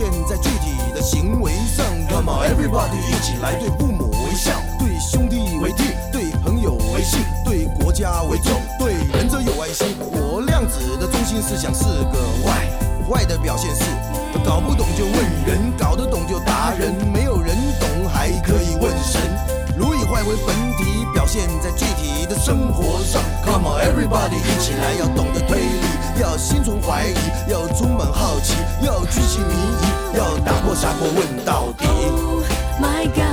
[0.03, 1.85] 现在具体的行为上。
[2.09, 9.95] Come on, everybody，一起来对父母为孝，对兄弟为弟，对朋友为信，对国家为重，对人则有爱心。
[10.11, 12.67] 我量子的中心思想是个坏，
[13.09, 13.83] 坏的表现是
[14.43, 15.15] 搞不懂就问
[15.47, 19.21] 人，搞得懂就达人，没有人懂还可以问神。
[19.77, 23.23] 如以坏为本体，表现在具体的生活上。
[23.45, 25.87] Come on, everybody，一起来，要懂得推理，
[26.19, 27.15] 要心存怀疑，
[27.51, 31.85] 要充满好奇，要居心迷疑，要打破砂锅问到底。
[31.85, 32.43] Oh
[32.79, 33.23] my god，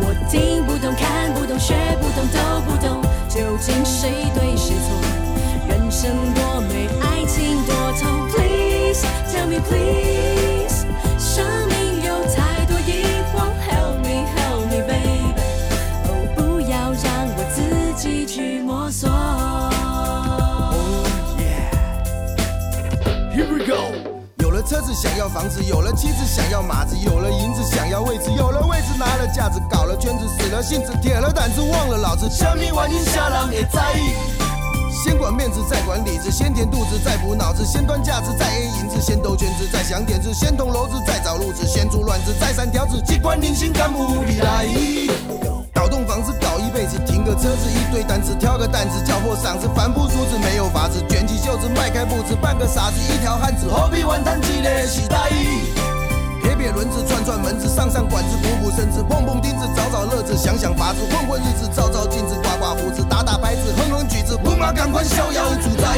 [0.00, 4.96] 我听不懂，看不懂，学不懂，都不懂，究竟谁对谁错？
[5.68, 8.28] 人生多美，爱情多痛。
[8.30, 10.86] Please tell me please，
[25.28, 32.28] 房子，有了妻子想要马子，有了银子想要位置，有了位置拿了架子，搞了圈子，死了性子，铁了胆子，忘了老子。
[32.30, 34.14] 虾米玩意下人会在意。
[34.90, 44.66] 先管面子，再管里子，先填肚子，再补脑子，先端架子，再 A 银子，先兜圈子，再想点子，先捅篓子，再找路子，先出乱子，再三条子，机关零星干部里来。
[45.88, 55.30] 搞栋房子搞一辈子，停个车子一堆单子，挑个担子叫破嗓子，反复梳子没有法子，卷起袖子迈开步子，半个傻子一条汉子，何必玩谈积累时代？
[56.58, 65.96] 列轮子，串串门子，上上管子，补补身子，碰碰钉子，找找乐子，想想法子，混混日子，照照镜子，刮刮胡子，打打拍子，哼哼曲子，不嘛赶快逍遥自在。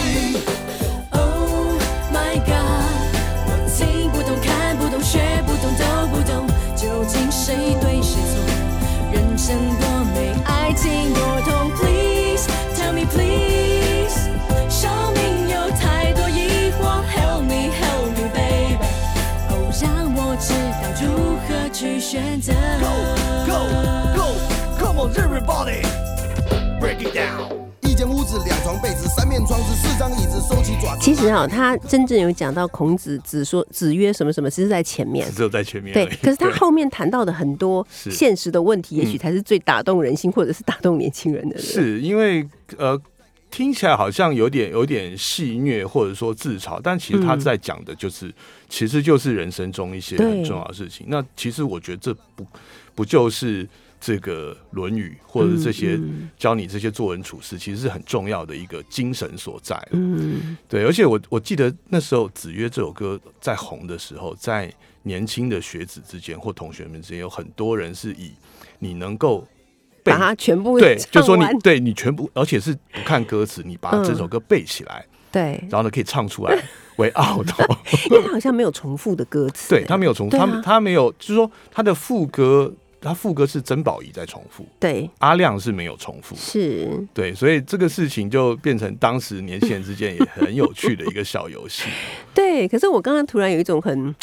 [1.12, 1.80] Oh
[2.12, 2.86] my god，
[3.46, 8.59] 我听不懂，看不懂，学不懂，都不懂，究竟谁对谁错？
[9.12, 11.70] 人生多美，爱情多痛。
[11.76, 14.28] Please tell me please，
[14.68, 18.78] 生命有太多疑惑，Help me help me baby，
[19.48, 22.52] 哦，让我知道如何去选择。
[22.80, 23.56] Go
[24.16, 24.20] go
[24.78, 25.82] come on everybody
[26.80, 27.59] break it down。
[28.00, 31.02] 一间屋子，两床被子，三面窗子，四张椅子，收起爪子。
[31.02, 35.30] 其实啊，他真正有讲到孔子子说子曰什么什么，其实在前面。
[35.32, 41.58] 只有在前面对。，可是他后面谈到的很多现实的问题，也许嗯才是最打动人心，或者是打动年轻人的。
[41.58, 42.42] 是因为
[42.78, 42.98] 呃，
[43.50, 48.32] 听起来好像有点有点戏谑或者说自嘲，但其实他嗯在讲的就是，
[48.70, 51.04] 其实就是人生中一些很重要的事情。
[51.10, 52.46] 那其实我觉得这不
[52.94, 53.68] 不就是
[54.00, 59.80] 这个《论语》或者这些嗯教你这些做人处事，其实是很重要的一个精神所在。
[59.92, 68.32] 嗯，对，而且我我记得那时候《子曰》这首歌在红的时候，在年轻的学子之间或同学们之间，有很多人是以
[68.78, 69.46] 你能够
[70.02, 76.58] 把它全部对，就说你对你全部，而且是不看歌词，你把嗯这首歌背起来，对，然后呢可以唱出来
[76.96, 77.52] 为傲的。
[78.10, 79.68] 因为他好像没有重复的歌词。
[79.70, 86.36] 对他没有重复，对啊他他没有，就是说他的副歌，他副歌是曾宝仪在重复，对阿亮是没有重复。
[86.36, 91.84] 是，对，所以这个事情就变成当时年轻人之间也很有趣的一个小游戏。
[92.34, 92.68] 对。
[92.68, 94.14] 可是我刚刚突然有一种很。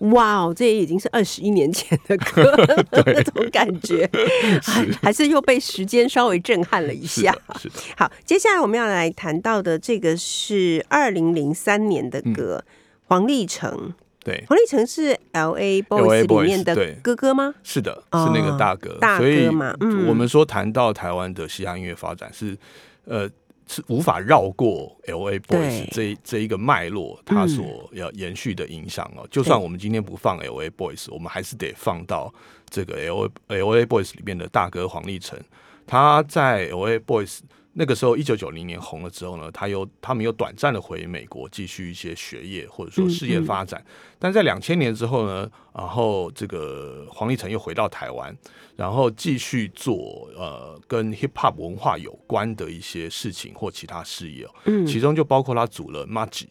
[0.00, 2.54] 哇哦，这也已经是二十一年前的歌
[2.92, 4.06] 那种感觉，
[4.62, 7.32] 还还是又被时间稍微震撼了一下。
[7.32, 12.62] 是的，是的， 好，接下来我们要来谈到的这个是二零零三年的歌，
[13.04, 13.94] 黄立成。
[14.26, 17.54] 对，黄立成是 L A Boys 里面的哥哥吗？
[17.62, 22.58] 是的，哦是那个大哥，大所以哥嘛嗯我们说谈到台湾的嘻哈音乐发展是，
[23.04, 23.30] 呃，
[23.68, 29.24] 是无法绕过 L A Boys 这一这一个脉络，它嗯所要延续的影响哦。
[29.30, 32.34] 就算我们今天不放 L A Boys，我们还是得放到
[32.68, 35.38] 这个 L A L A Boys 里面的大哥黄立成，
[35.86, 37.38] 他在 L A Boys。
[37.78, 43.44] 那个时候，一九九零年红了之后呢，他又他们又短暂的回美国继续一些学业或者说事业嗯。
[43.44, 43.84] 嗯发展，
[44.18, 48.34] 但在两千年之后呢，然后这个黄立成又回到台湾，
[48.76, 54.86] 然后继续做呃跟 hip hop 文化有关的一些事情或其他事业、哦，嗯。
[54.86, 56.46] 其中就包括他组了 Maggi，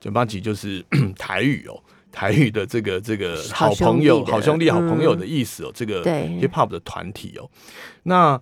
[0.00, 0.82] 就 Maggi 就是
[1.18, 1.78] 台语哦。
[2.10, 5.18] 台语的这个这个好好朋友、好兄弟、好朋友嗯。
[5.18, 7.50] 的意思哦，这个 hip hop 的团体哦，
[8.04, 8.40] 那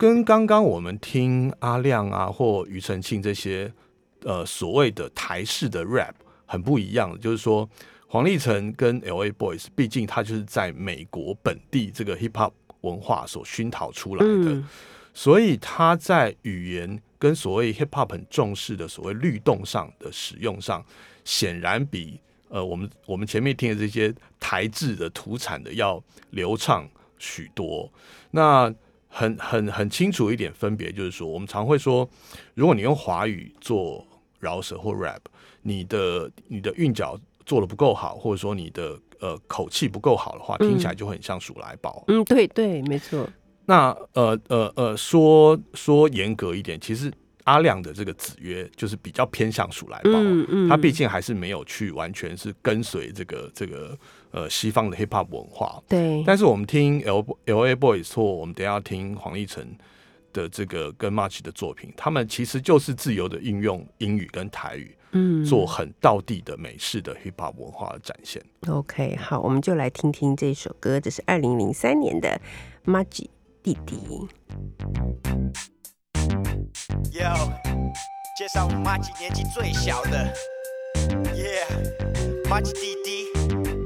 [0.00, 3.70] 跟刚刚我们听阿亮啊或庾澄庆这些
[4.22, 6.14] 呃所谓的台式的 rap
[6.46, 7.68] 很不一样，就是说
[8.06, 14.66] 黄立成跟 L A Boys，毕竟他就是在美国本地这个 hip hop 文化所熏陶出来的，嗯
[15.12, 20.82] 所以他在语言跟所谓 hip hop 很重视的所谓律动上的使用上，
[21.26, 27.92] 显然比呃我们我们前面听的这些台制的土产的要流畅许多。
[28.30, 28.74] 那
[29.12, 32.08] 很很很清楚一点分别，就是说，我们常会说，
[32.54, 34.06] 如果你用华语做
[34.38, 35.18] 饶舌或 rap，
[35.62, 42.04] 你的你的韵脚做的不够好，或者说你的呃口气不够好的话，听起来就会很像鼠来宝。
[42.06, 43.28] 嗯，对对，没错，
[43.66, 47.12] 那呃呃呃，说说严格一点，其实
[47.44, 53.98] 阿亮的这个子曰就是比较偏向鼠来宝，嗯嗯他毕竟还是没有去完全是跟随这个这个
[54.30, 55.82] 呃西方的 hip hop 文化。
[55.88, 59.66] 对，但是我们听 L L A Boys 或我们等一下听黄立成
[60.32, 68.40] 的这个跟 March 的作品，他们其实就是自由的运用英语跟台语，嗯做很道地的美式的 hip hop 文化的展现。
[68.68, 72.40] OK，好，我们就来听听这首歌，这是二零零三年的
[72.84, 73.28] Maggi
[73.62, 73.96] 弟弟。
[77.10, 77.50] Yo，
[78.36, 80.32] 介绍我马吉年纪最小的
[81.34, 83.26] ，Yeah，马吉弟弟，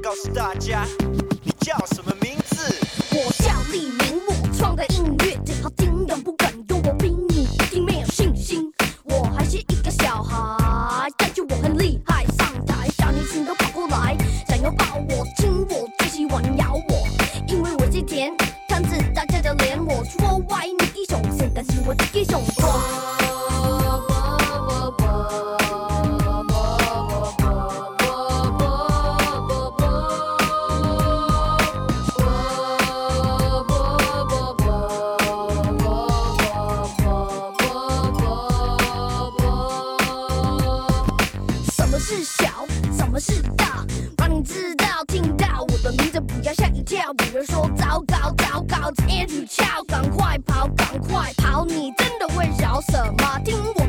[0.03, 0.85] 告诉大家
[1.43, 2.75] 你叫什么名字？
[3.11, 8.69] 我叫李明，我创的音乐真好听，人不敢用我比你一定没有信心。
[9.05, 14.17] 我还是一个小孩，但是我很厉害，上台小女生都跑过来，
[14.47, 17.07] 想要抱我亲我，最喜欢咬我，
[17.47, 18.35] 因为我最甜，
[18.67, 20.65] 看着大家的脸，我说歪
[21.67, 22.54] 你一手线，但
[47.33, 51.65] 人说糟糕糟糕，天去敲，赶快跑，赶快跑！
[51.65, 53.39] 你真的会饶什么？
[53.43, 53.84] 听我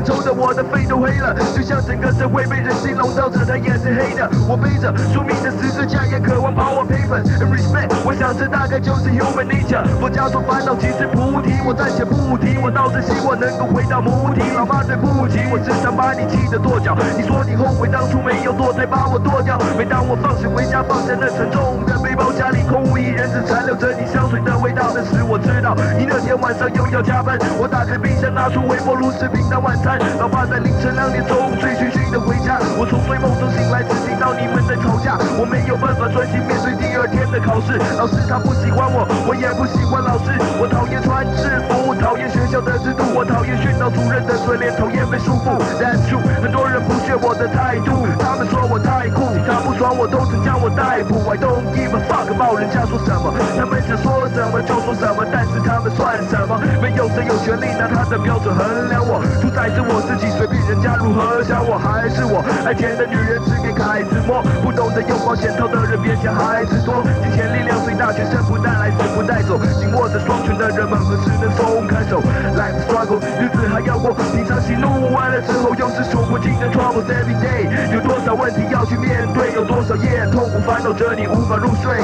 [0.00, 4.28] 走我的肺都黑了，就像整个社会被人心笼罩着，它也是黑的。
[4.48, 7.90] 我背着宿命的十字架，也渴望 power payment and respect。
[8.04, 9.84] 我想这大概就是 human nature。
[10.00, 14.42] 佛家说烦恼即是菩提，我暂且不提，我倒是希望能够回到母体。
[14.54, 16.96] 老妈对不起，我时常把你气得跺脚。
[17.16, 19.58] 你说你后悔当初没有堕胎把我剁掉。
[19.76, 24.92] 每当我放学回家，放下那沉重的背包，家里空无一人，只残留着你香水的味道。
[24.94, 27.38] 那时我知道你那天晚上又要加班。
[27.58, 29.98] 我打开冰箱，拿出微波炉食品当晚餐。
[30.18, 32.58] 老爸在凌晨两点钟醉醺醺的回家。
[32.74, 35.14] 我从睡梦中醒来，只听到你们在吵架。
[35.38, 37.78] 我没有办法专心面对第二天的考试。
[37.94, 40.34] 老师他不喜欢我，我也不喜欢老师。
[40.58, 45.54] 我讨厌穿制服，讨厌学校的制度，我讨厌训导主任的嘴脸，讨厌被束缚。
[45.78, 51.22] That's true，很多人不屑我的态度，他们说我太酷，他不爽我都曾将我逮捕。
[51.48, 56.60] Don't give a fuck about 人家说什么，他们想说什么就说什么，但是他们算什么？
[56.76, 72.20] 没有谁有权利拿他的标准衡量我，主宰着我自己，随便人家如何想我，还是我爱钱的女人只给孩子摸，不懂得用保险套的人别嫌孩子多，金钱力量最大，全身不带来，死不带走，紧握着双拳的人们何时能松开手
[72.60, 81.94] ？Life struggle，日子还要过，平常喜怒完了之后，又是数不尽的 troubles every day，有多少问题要去面对，有多少夜痛苦烦恼着你无法入睡。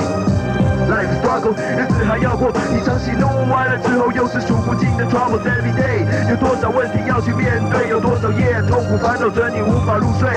[0.88, 10.30] Life struggle，日子还要过，你常喜怒完了之后，又是数不尽的 troubles every day，有多少问题要去面对，有多少夜痛苦烦恼着你无法入睡。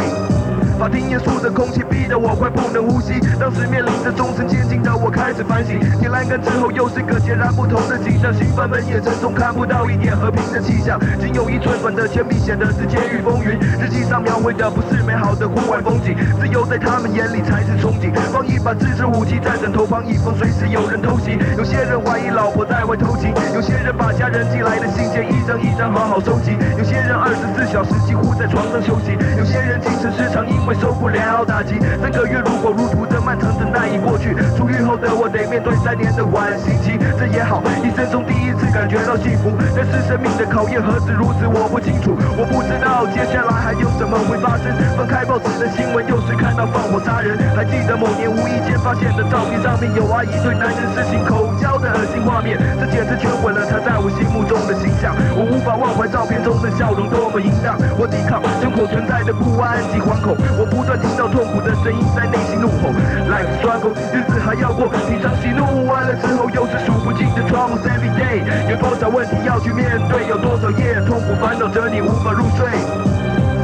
[0.78, 21.40] 法庭严肃的空气逼得我快不能呼吸，当时面临着终身监禁的我开始反省，铁栏杆之后又是个截然不同的景象，刑犯们眼神中看不到一点和平的气象，仅有一寸短的铅笔显得是监狱风云，日记上描绘的不是美好的户外风景，自由在他们眼里才是憧憬，放一把自制武器在枕头旁，以防随时有人偷袭。
[21.58, 31.80] 有些人怀疑老婆在外偷情，有些人把家人寄来的信件一张一张好好收集，有些人二十四小时几乎在床上休息，有些人精神失常因会受不了打击。
[32.02, 39.56] 三个月如火如荼的漫长等待已过去，出狱后的我得面对三年的缓刑期，这也好，一生中第一次感觉到幸福。
[39.72, 44.68] 但是生命的考验何止如此，我不清楚，我不知道接下来还有什么会发生。
[45.00, 47.40] 翻开报纸的新闻，又是看到放火杀人。
[47.56, 55.16] 还记得某年无意间发现的照片，上面有阿姨对男人施行口交的恶心画面，这简直全毁了她在我心目中的形象。
[55.32, 62.90] 我无法忘怀照片中的笑容多么淫荡，我抵抗胸口存在的不安及惶恐，我不断听到痛苦的声音在内心怒吼。
[63.30, 68.42] Life struggle，日子还要过，平常喜怒完了之后，又是数不尽的 troubles every day。
[68.68, 72.66] 有多少问题要去面对，有多少夜痛苦烦恼着你无法入睡。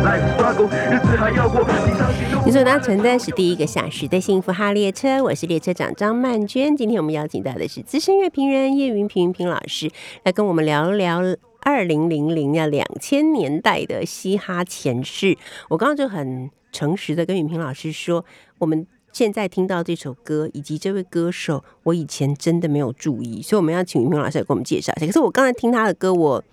[0.06, 2.46] Life struggle，日子还要过，平常喜怒。
[2.46, 6.78] 你所搭乘的是第一个小时的幸福号列车，我是列车长张曼娟。
[6.78, 9.90] 今天我们邀请到的是资深乐评人叶云平云平老师，
[10.24, 11.22] 来跟我们聊聊
[11.62, 15.38] 二零零零啊两千年代的嘻哈前世。
[15.70, 18.26] 我刚刚就很诚实的跟雨平老师说，
[18.58, 18.86] 我们。
[19.14, 25.06] 现在听到这首歌以及这位歌手，我以前真的没有注意，所以我们要请雨平老师来给我们介绍一下。
[25.06, 26.44] 可是我刚才听他的歌，我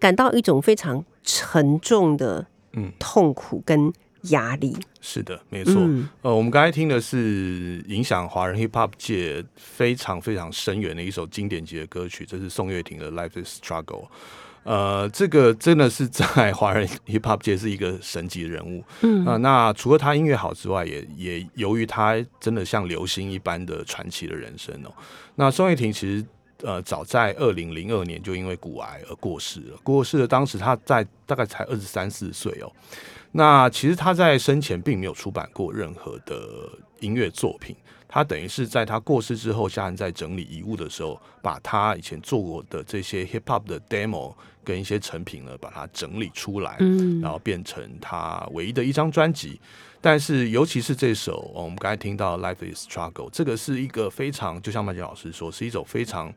[0.00, 3.92] 感到一种非常沉重的嗯痛苦跟
[4.30, 4.74] 压力。
[5.02, 5.74] 是的，没错。
[5.76, 13.84] 嗯呃，我们刚才听的是影响华人 hip hop 界非常非常深远的一首经典级的歌曲，这是宋岳庭的《Life is Struggle》。
[14.64, 18.84] 呃，这个真的是在华人 hip hop 界是一个神级的人物。
[19.00, 24.92] 嗯啊、那除了他音乐好之外，也也由于他真的像流星一般的传奇的人生哦。
[25.36, 26.24] 那宋岳庭其实
[26.62, 29.76] 呃，早在二零零二年就因为骨癌而过世了。
[29.82, 32.70] 过世的，当时他在大概才二十三四岁哦。
[33.30, 36.36] 那其实他在生前并没有出版过任何的
[37.00, 37.76] 音乐作品，
[38.08, 44.34] 他等于是在他过世之后，家人在整理遗物的时候，把他以前做过的这些 hip hop 的 demo
[44.64, 49.60] 跟一些成品呢，把它整理出来，嗯然后变成他唯一的一张专辑。
[50.00, 56.32] 但是，尤其是这首、哦我们刚才听到《Life Is Struggle》，这个是一个非常，就像麦杰老师说，是一首非常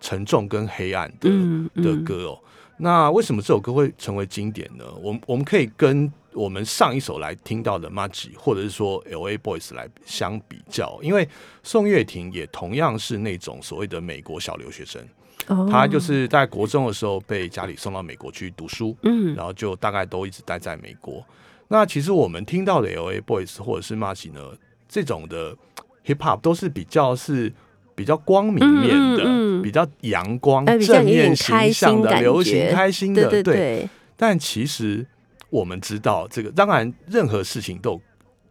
[0.00, 2.38] 沉重跟黑暗的、嗯嗯的歌哦。
[2.78, 4.84] 那为什么这首歌会成为经典呢？
[5.02, 9.38] 我们我们可以跟我们上一首来听到的 Maggi 或者是说 L.A.
[9.38, 11.26] Boys 来相比较，因为
[11.62, 15.02] 宋岳庭也同样是那种所谓的美国小留学生。
[15.48, 21.24] 哦他就是在国中的时候被家里送到美国去读书，嗯然后就大概都一直待在美国。
[21.68, 23.20] 那其实我们听到的 L.A.
[23.20, 24.40] Boys 或者是 Marcy 呢，
[24.88, 25.56] 这种的
[26.04, 27.52] Hip Hop 都是比较是
[27.96, 29.62] 比较光明面的，嗯嗯嗯。
[29.62, 33.88] 比较阳光、正面形象的、流行、觉开心的，对对对。
[34.16, 35.04] 但其实
[35.50, 38.00] 我们知道，这个当然任何事情都有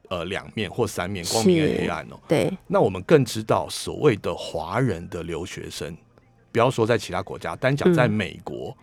[0.09, 2.19] 呃两面或三面，光明跟黑暗哦。
[2.27, 5.95] 对，那我们更知道所谓的华人的留学生，
[6.51, 8.11] 不要说在其他国家，单讲在嗯。
[8.11, 8.75] 美国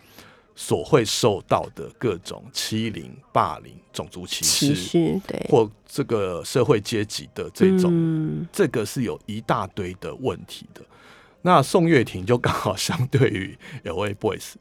[0.54, 10.82] 所会受到的各种欺凌、霸凌、种族歧歧视，对或这个社会阶级的这种，嗯这个是有一大堆的问题的。
[11.44, 14.14] 那宋岳庭就刚好相对于 L.A.
[14.14, 14.52] Boys，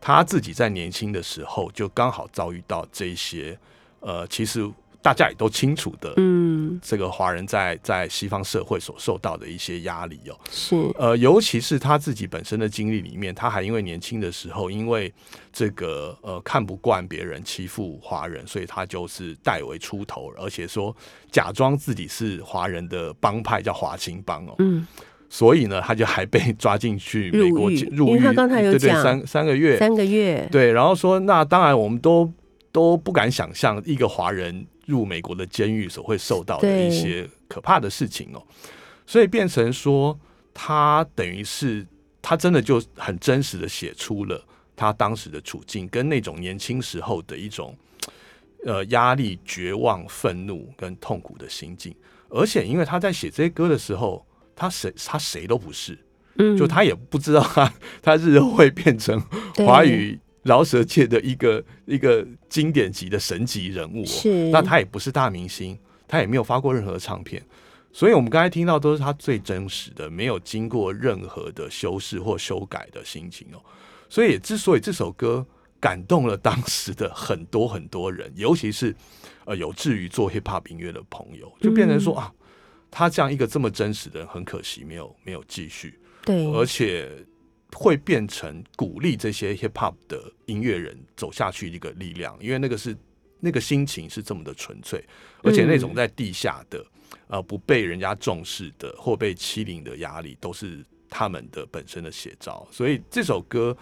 [0.00, 3.58] 他自己在年轻的时候就刚好遭遇到这些，
[3.98, 4.70] 呃，其实
[5.02, 6.39] 大家也都清楚的，嗯，
[6.82, 10.76] 这个华人在在西方社会所受到的一些压力哦，是。
[10.98, 15.12] 呃，尤其是他自己本身的经历里面，他还因为年轻的时候，因为
[15.52, 20.94] 这个呃看不惯别人欺负华人，所以他就是代为出头，而且说
[21.30, 24.54] 假装自己是华人的帮派，叫华青帮哦。
[24.58, 24.86] 嗯，
[25.28, 30.48] 所以呢，他就还被抓进去美国入狱对对讲三三个月，三个月。
[30.50, 32.30] 对，然后说那当然我们都
[32.72, 38.42] 都不敢想象一个华人入美国的监狱所会受到的一些可怕的事情哦，
[39.06, 40.18] 所以变成说
[40.52, 41.86] 他等于是
[42.20, 47.76] 他真的就很真实的写出了他当时的处境跟那种年轻时候的一种
[48.66, 51.94] 呃压力、绝望、愤怒跟痛苦的心境，
[52.28, 54.26] 而且因为他在写这些歌的时候，
[54.56, 55.98] 他谁他谁都不是。
[56.36, 56.56] 嗯。
[56.56, 57.72] 就他也不知道他
[58.02, 59.22] 他日后会变成
[59.54, 64.06] 对华语饶舌界的一个 一个经典级的神级人物、哦。
[64.06, 65.78] 是那他也不是大明星，
[66.08, 67.42] 他也没有发过任何唱片，
[67.92, 73.60] 所以我们刚才听到都是他最真实的，没有经过任何的修饰或修改的心情哦。
[74.08, 75.46] 所以之所以这首歌
[75.78, 78.94] 感动了当时的很多很多人，尤其是
[79.44, 82.32] 呃有志于做 hip hop 音乐的朋友，就变成说、啊，
[82.90, 85.98] 他这样一个这么真实的人，很可惜没有没有继续。
[86.24, 87.08] 对，而且
[87.74, 92.96] 会变成鼓励这些 hip hop 的音乐人走下去的一个力量，因为那个是
[93.38, 95.04] 那个心情是这么的纯粹，
[95.42, 96.84] 而且那种在地下的、
[97.28, 102.66] 呃不被人家重视的或被欺凌的压力，都是他们的本身的写照。
[102.70, 103.76] 所以这首歌。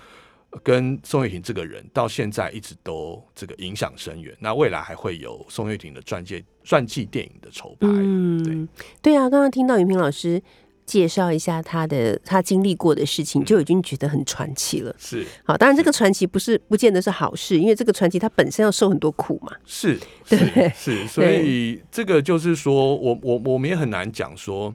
[0.65, 7.87] 跟宋岳庭这个人到现在一直都这个影响深远，那未来还会有宋岳庭的传记传记电影的筹拍。
[7.87, 8.67] 嗯，
[9.03, 10.43] 对啊，刚刚听到云平老师
[10.89, 14.95] 介绍一下他的他经历过的事情，就已经觉得很传奇了。
[14.99, 19.53] 是好，当然这个传奇不是不见得是好事，因为这个传奇它本身要受很多苦嘛。
[19.67, 24.75] 是，对是是， 所以这个就是说我我我们也很难讲说，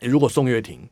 [0.00, 0.88] 如果宋岳庭，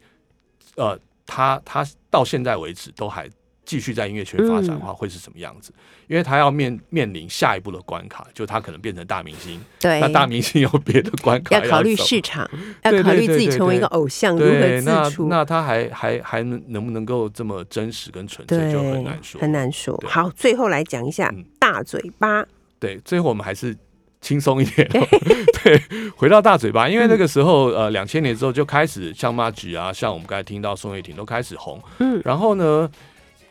[0.74, 3.30] 呃，他他到现在为止都还
[3.64, 5.72] 继续在音乐圈发展的话，会是什么样子？
[6.08, 12.48] 因为他要面面临下一步的关卡，就他可能变成大明星，对那大明星有别的关卡要考虑市场，
[12.82, 15.28] 要考虑自己成为一个偶像如何自处。
[15.28, 19.40] 那他还还还能能不能够这么真实跟纯粹，就很难说。
[19.40, 20.04] 很难说。
[20.06, 22.44] 好，最后来讲一下大嘴巴。
[22.78, 23.74] 对，最后我们还是
[24.20, 25.06] 轻松一点、哦。
[25.62, 25.80] 对，
[26.16, 31.80] 回到大嘴巴，因为那个时候，呃，两千年之后就开始像 a g 啊，像我们刚才听到宋岳庭都开始红。
[32.00, 32.90] 嗯，然后呢，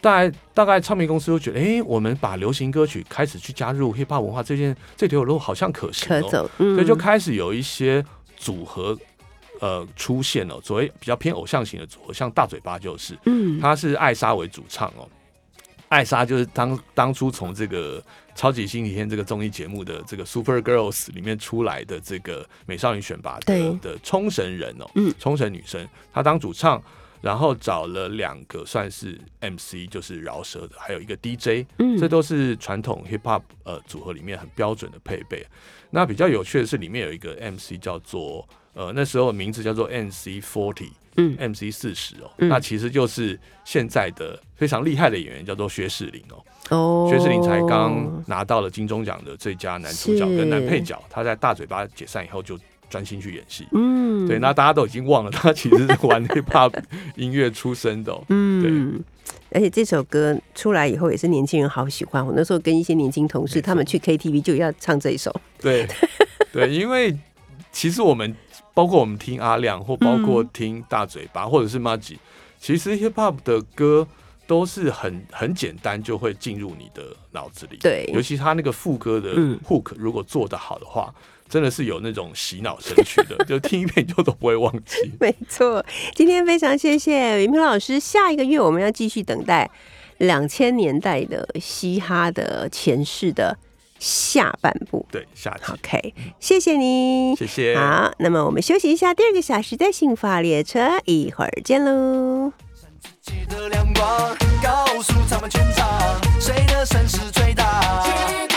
[0.01, 6.75] 大概大概唱片公司都觉得，哎，我们把流行歌曲开始去加入 hiphop 文化这件这条路好像可行、哦，可走嗯。
[6.75, 8.03] 所以就开始有一些
[8.35, 8.97] 组合。
[9.59, 13.59] 呃，出现了所谓比较偏偶像型的组合，像大嘴巴就是，嗯。
[13.61, 15.07] 他是艾莎为主唱哦，
[15.87, 23.59] 艾莎就是当当初从这个超级星期天这个综艺节目的这个 Super Girls 里面出来的这个美少女选拔对。
[23.59, 26.81] 的的冲绳人哦，嗯，冲绳女生，她当主唱，
[27.21, 31.97] 然后找了两个算是 MC，就是饶舌的，还有一个 DJ，嗯。
[31.97, 35.45] 这都是传统 hip hop 呃组合里面很标准的配备。
[35.89, 42.49] 那比较有趣的是，里面有一个 MC 叫做呃那时候名字叫做 MC Forty，嗯，MC 四十哦，嗯。
[42.49, 46.43] 那其实就是现在的非常厉害的演员，叫做薛仕凌哦。
[46.69, 52.57] 哦，薛仕凌才刚拿到了金钟奖的最佳男主角跟男配角，他在大嘴巴解散以后就
[52.89, 53.67] 专心去演戏。
[53.73, 53.90] 嗯，
[54.31, 56.73] 对，那大家都已经忘了，他其实是玩 hip hop
[57.15, 58.23] 音乐出身的、哦。
[58.29, 59.03] 嗯，
[59.51, 62.25] 而且这首歌出来以后也是年轻人好喜欢。
[62.25, 65.33] 我那时候跟一些年轻同事，他们去 KTV 就要唱这一首。
[65.59, 65.87] 对，
[66.51, 67.17] 对，因为
[67.71, 68.35] 其实我们
[68.73, 72.17] 包括我们听阿亮，或包括听大嘴巴，或者是 Maggi，
[72.59, 74.07] 其实 hip hop 的歌
[74.47, 77.77] 都是很很简单就会进入你的脑子里。
[77.81, 81.13] 对尤其他那个副歌的嗯 hook 如果做得好的话，
[81.51, 85.11] 真的是有那种洗脑神曲的， 就听一遍就都不会忘记。
[85.19, 85.85] 没错，
[86.15, 87.99] 今天非常谢谢云平老师。
[87.99, 89.69] 下一个月我们要继续等待
[90.19, 93.57] 两千年代的嘻哈的前世的
[93.99, 95.05] 下半部。
[95.11, 102.53] 对，下期 OK，谢谢你，谢谢好，那么我们休息一下，第二个小时的幸福列车，一会儿见喽。
[103.21, 108.50] 自己的亮光告诉他们全场，谁的声势最大？